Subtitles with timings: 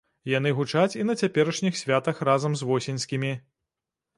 [0.31, 3.31] Яны гучаць і на цяперашніх святах разам з восеньскімі.